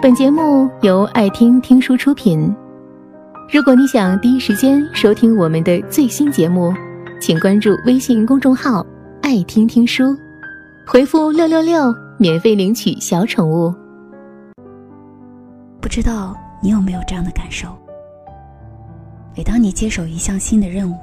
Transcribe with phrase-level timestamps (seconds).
[0.00, 2.54] 本节目由爱听听书出品。
[3.52, 6.72] 如果你想第一时间收听我们的最新节目，
[7.20, 8.86] 请关注微信公众号
[9.22, 10.16] “爱听听书”，
[10.86, 13.74] 回复“六六六”免费领取小宠物。
[15.80, 17.76] 不知道你有没有这样的感受？
[19.36, 20.96] 每当你接手一项新的任务，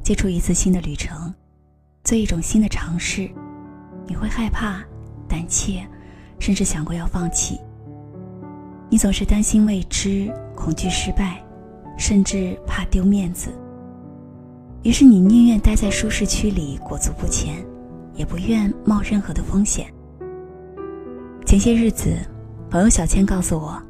[0.00, 1.34] 接触一次新的旅程，
[2.04, 3.28] 做一种新的尝试，
[4.06, 4.76] 你会害怕、
[5.26, 5.84] 胆怯，
[6.38, 7.58] 甚至想过要放弃。
[8.92, 11.42] 你总是担心未知，恐惧失败，
[11.96, 13.48] 甚至怕丢面子。
[14.82, 17.64] 于是你宁愿待在舒适区里裹足不前，
[18.12, 19.86] 也不愿冒任何的风险。
[21.46, 22.18] 前些日子，
[22.68, 23.82] 朋友小千告诉我，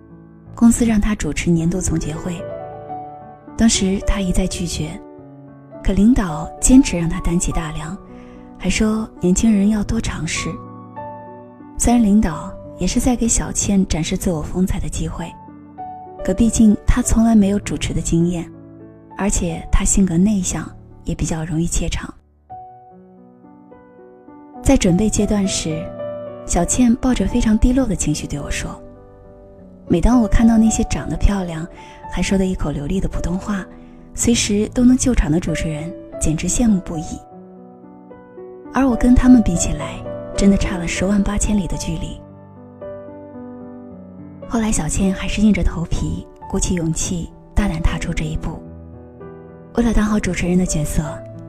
[0.55, 2.41] 公司让他主持年度总结会。
[3.57, 4.91] 当时他一再拒绝，
[5.83, 7.99] 可领导坚持让他担起大梁，
[8.57, 10.49] 还说年轻人要多尝试。
[11.77, 12.55] 虽然领导。
[12.79, 15.31] 也是在给小倩展示自我风采的机会，
[16.25, 18.51] 可毕竟她从来没有主持的经验，
[19.17, 20.69] 而且她性格内向，
[21.05, 22.13] 也比较容易怯场。
[24.63, 25.85] 在准备阶段时，
[26.47, 28.81] 小倩抱着非常低落的情绪对我说
[29.87, 31.67] ：“每当我看到那些长得漂亮，
[32.11, 33.65] 还说的一口流利的普通话，
[34.15, 37.05] 随时都能救场的主持人，简直羡慕不已。
[38.73, 40.03] 而我跟他们比起来，
[40.37, 42.21] 真的差了十万八千里的距离。”
[44.53, 48.63] 后来，小倩还是硬着头皮，鼓起勇气，大胆踏出这一步。
[49.77, 51.03] 为了当好主持人的角色，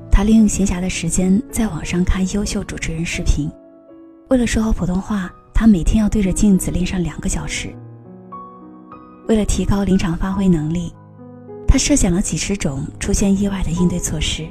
[0.09, 3.51] 她利用闲暇的时间在网上看优秀主持人视频。
[4.29, 7.75] 为了说好普通话，她每天要对着镜子练上两个小时。
[9.27, 10.93] 为了提高临场发挥能力，
[11.67, 14.47] 她设想了几十种出现意外的应对措施。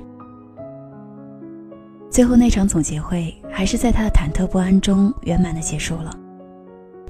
[2.10, 6.14] 最后那场总结会，还是在她的忐忑不安中圆满的结束了。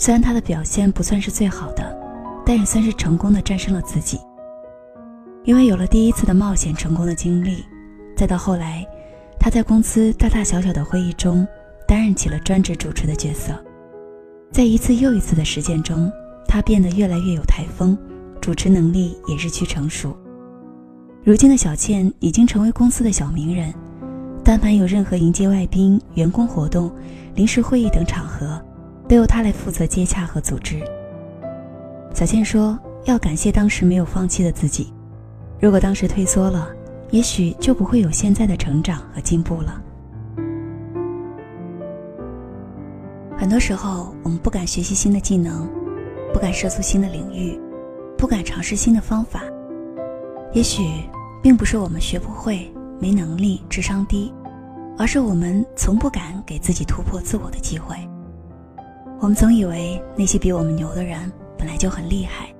[0.02, 1.96] 虽然他的表现不算是最好的，
[2.44, 4.18] 但也算是成功的战胜了自己。
[5.44, 7.64] 因为有了第一次的冒险成功的经历，
[8.16, 8.84] 再到后来，
[9.38, 11.46] 他在公司大大小小的会议中
[11.86, 13.52] 担任起了专职主持的角色。
[14.50, 16.10] 在一次又一次的实践中，
[16.48, 17.96] 他变得越来越有台风，
[18.40, 20.16] 主持能力也日趋成熟。
[21.22, 23.72] 如今的小倩已经成为公司的小名人，
[24.42, 26.90] 但凡有任何迎接外宾、员工活动、
[27.36, 28.60] 临时会议等场合。
[29.12, 30.80] 都由他来负责接洽和组织。
[32.14, 34.90] 小倩说：“要感谢当时没有放弃的自己，
[35.60, 36.70] 如果当时退缩了，
[37.10, 39.82] 也许就不会有现在的成长和进步了。”
[43.36, 45.68] 很多时候，我们不敢学习新的技能，
[46.32, 47.60] 不敢涉足新的领域，
[48.16, 49.42] 不敢尝试新的方法，
[50.54, 50.82] 也许
[51.42, 54.32] 并不是我们学不会、没能力、智商低，
[54.96, 57.94] 而是我们从不敢给自己突破自我的机会。
[59.22, 62.52] 我们总以为那些比我们牛的人本来就很厉害，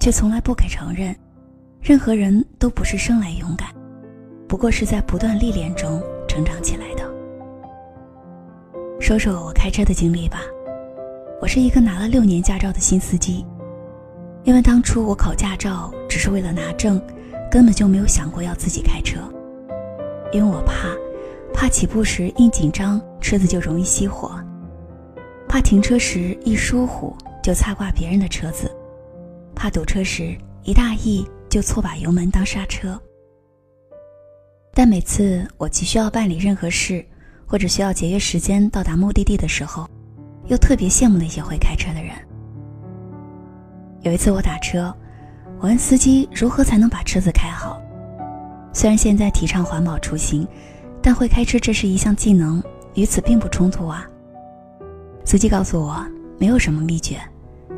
[0.00, 1.14] 却从来不肯承认，
[1.80, 3.68] 任何人都不是生来勇敢，
[4.48, 7.08] 不过是在不断历练中成长起来的。
[8.98, 10.40] 说说我开车的经历吧，
[11.40, 13.46] 我是一个拿了六年驾照的新司机，
[14.42, 17.00] 因为当初我考驾照只是为了拿证，
[17.48, 19.20] 根本就没有想过要自己开车，
[20.32, 20.88] 因为我怕，
[21.54, 24.32] 怕起步时一紧张车子就容易熄火。
[25.48, 28.70] 怕停车时一疏忽就擦挂别人的车子，
[29.54, 33.00] 怕堵车时一大意就错把油门当刹车。
[34.74, 37.04] 但每次我急需要办理任何事，
[37.46, 39.88] 或者需要节约时间到达目的地的时候，
[40.46, 42.12] 又特别羡慕那些会开车的人。
[44.02, 44.94] 有一次我打车，
[45.58, 47.80] 我问司机如何才能把车子开好。
[48.72, 50.46] 虽然现在提倡环保出行，
[51.02, 52.62] 但会开车这是一项技能，
[52.94, 54.06] 与此并不冲突啊。
[55.28, 56.02] 司机告诉我，
[56.38, 57.20] 没有什么秘诀，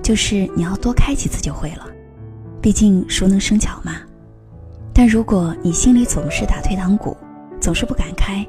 [0.05, 1.84] 就是你要多开几次就会了。
[2.62, 3.97] 毕竟熟能生巧嘛。
[4.94, 7.16] 但如果你心里总是打退堂鼓，
[7.61, 8.47] 总是不敢开，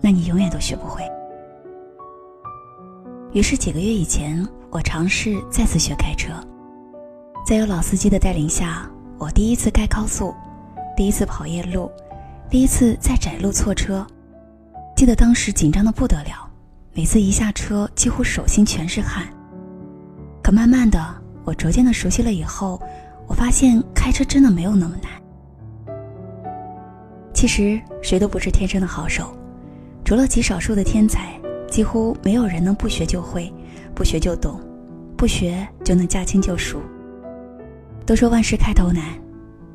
[0.00, 1.04] 那你永远都学不会。
[3.30, 6.32] 于是几个月以前，我尝试再次学开车，
[7.46, 10.34] 在有老司机的带领下，我第一次开高速，
[10.96, 11.88] 第一次跑夜路，
[12.50, 14.04] 第一次在窄路错车。
[14.96, 16.48] 记得当时紧张的不得了。
[16.94, 19.26] 每次一下车，几乎手心全是汗。
[20.42, 21.02] 可慢慢的，
[21.42, 22.78] 我逐渐的熟悉了以后，
[23.26, 25.10] 我发现开车真的没有那么难。
[27.32, 29.34] 其实谁都不是天生的好手，
[30.04, 31.32] 除了极少数的天才，
[31.70, 33.50] 几乎没有人能不学就会，
[33.94, 34.60] 不学就懂，
[35.16, 36.78] 不学就能驾轻就熟。
[38.04, 39.02] 都说万事开头难，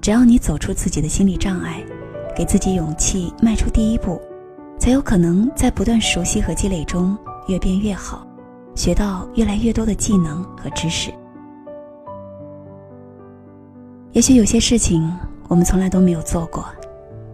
[0.02, 1.84] 只要你走出自己的心理障碍，
[2.36, 4.22] 给自己勇气，迈出第一步。
[4.88, 7.18] 才有可能在不断熟悉和积累中
[7.50, 8.25] 越变越好，
[8.74, 11.12] 学到越来越多的技能和知识。
[14.13, 15.13] 也许有些事情
[15.50, 16.66] 我们从来都没有做过，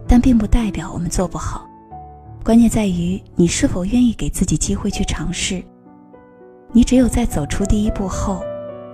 [0.08, 1.64] 但并不代表我们做不好。
[2.42, 5.62] 关键在于你是否愿意给自己机会去尝试。
[6.72, 8.42] 你只有在走出第一步后，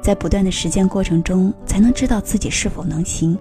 [0.03, 3.39] 在不断的实践过程中，才能知道自己是否能行，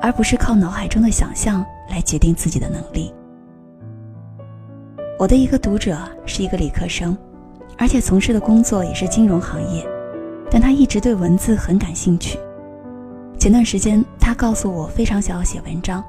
[0.00, 3.12] 而不是靠脑海中的想象来决定自己的能力。
[5.22, 5.96] 我的一个读者
[6.26, 7.16] 是一个理科生，
[7.78, 9.86] 而且从事的工作也是金融行业，
[10.50, 12.36] 但他一直对文字很感兴趣。
[13.38, 16.02] 前段时间，他告诉我非常想要写文章，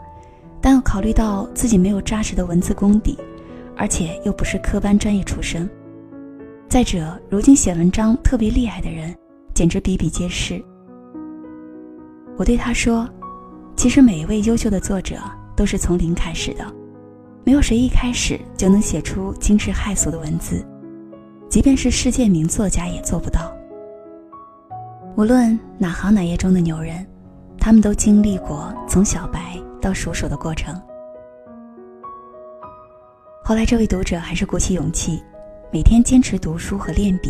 [0.59, 3.15] 但要考虑到自己没有扎实的文字功底。
[3.77, 5.69] 而且又不是科班专业出身。
[6.67, 9.15] 再者，如今写文章特别厉害的人，
[9.53, 10.59] 简直比比皆是。
[12.35, 13.07] 我对他说
[13.77, 15.17] ：“其实每一位优秀的作者
[15.55, 16.65] 都是从零开始的，
[17.45, 20.65] 没有谁一开始就能写出惊世骇俗的文字，
[21.49, 23.53] 即便是世界名作家也做不到。
[25.17, 27.05] 无论哪行哪业中的牛人，
[27.57, 30.73] 他们都经历过从小白到熟手的过程。”
[33.43, 35.21] 后来，这位读者还是鼓起勇气，
[35.69, 37.29] 每天坚持读书和练笔。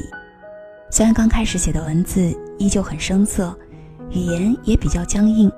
[0.92, 3.58] 虽然刚开始写的文字依旧很生涩，
[4.12, 5.52] 语言也比较僵硬，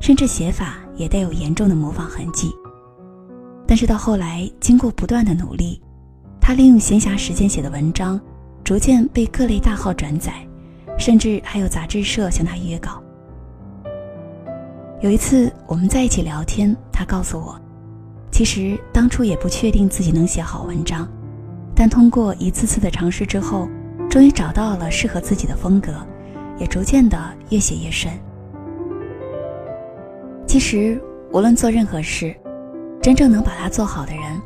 [0.00, 2.52] 甚至写法也带有严重的模仿痕迹。
[3.66, 5.80] 但是到后来，经过不断的努力，
[6.40, 8.20] 他利用闲暇时间写的文章，
[8.62, 10.32] 逐渐被各类大号转载，
[10.96, 13.02] 甚至还有杂志社向他约稿。
[15.00, 17.60] 有一次我们在一起聊天，他告诉我。
[18.30, 21.08] 其实当初也不确定自己能写好文章，
[21.74, 23.68] 但通过一次次的尝试之后，
[24.08, 25.92] 终于找到了适合自己的风格，
[26.58, 27.18] 也逐渐的
[27.50, 28.12] 越写越顺。
[30.46, 31.00] 其实
[31.32, 32.34] 无论做任何事，
[33.06, 34.42] 真正能把它做好的人，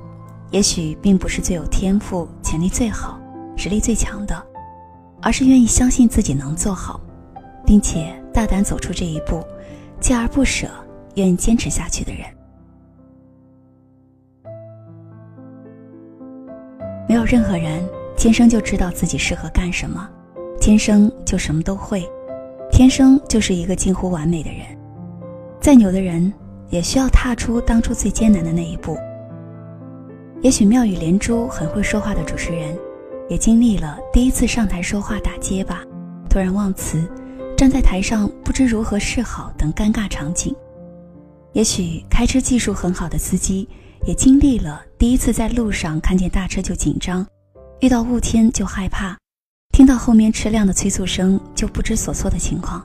[0.50, 3.18] 也许并不是最有天赋、潜力最好、
[3.56, 4.36] 实力最强的，
[5.22, 7.00] 而是愿意相信自己能做好，
[7.64, 9.42] 并且大胆走出这一步，
[9.98, 10.68] 锲而不舍、
[11.14, 12.22] 愿意坚持下去的人。
[17.08, 17.82] 没有任何人
[18.14, 20.06] 天生就知道自己适合干什么，
[20.60, 22.06] 天生就什么都会，
[22.70, 24.60] 天生就是一个近乎完美的人。
[25.62, 26.30] 再牛的人，
[26.70, 28.96] 也需要踏出当初最艰难的那一步。
[30.40, 32.74] 也许妙语连珠、很会说话的主持人，
[33.28, 35.84] 也经历了第一次上台说话打结巴、
[36.30, 37.06] 突然忘词、
[37.56, 40.56] 站在台上不知如何是好等尴尬场景。
[41.52, 43.68] 也许开车技术很好的司机。
[44.06, 47.26] 也经历了第一次在路上看见大车就紧张，
[47.80, 49.14] 遇到雾天就害怕，
[49.74, 52.82] 听到后面车辆的催促声就不知所措的情况。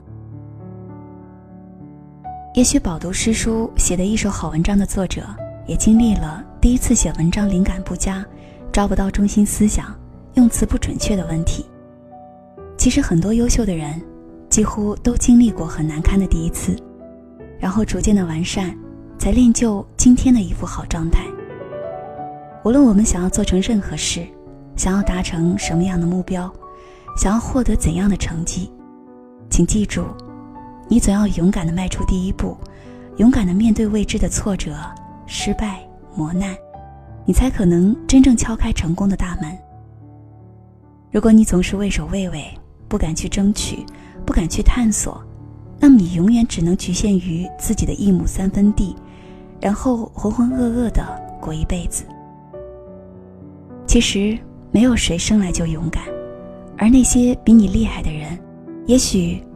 [2.56, 5.28] 也许饱读诗书写的一手好文章的作者，
[5.68, 8.26] 也经历了第一次写文章灵感不佳，
[8.72, 9.94] 抓不到中心思想，
[10.36, 11.66] 用词不准确的问题。
[12.78, 14.02] 其实很多优秀的人，
[14.50, 16.74] 几乎都经历过很难堪的第一次，
[17.60, 18.74] 然后逐渐的完善。
[19.18, 21.26] 才练就今天的一副好状态。
[22.64, 24.26] 无论我们想要做成任何事，
[24.78, 26.52] 想要达成什么样的目标，
[27.18, 28.72] 想要获得怎样的成绩，
[29.50, 30.06] 请记住，
[30.88, 32.56] 你总要勇敢的迈出第一步，
[33.18, 34.76] 勇敢的面对未知的挫折、
[35.26, 35.80] 失败、
[36.16, 36.56] 磨难，
[37.26, 39.58] 你才可能真正敲开成功的大门。
[41.12, 42.46] 如果你总是畏首畏尾，
[42.88, 43.86] 不敢去争取，
[44.26, 45.24] 不敢去探索，
[45.80, 48.96] 那么你永远只能局限于自己的一亩三分地。
[49.62, 51.04] 然后浑浑噩噩的
[51.42, 52.04] 过一辈子。
[53.88, 54.38] 其实
[54.70, 56.04] 没有谁生来就勇敢，
[56.78, 58.38] 而那些比你厉害的人，
[58.86, 59.42] 也许